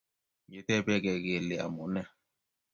Ngetebekei 0.47 1.19
kele 1.25 1.55
amune 1.65 2.01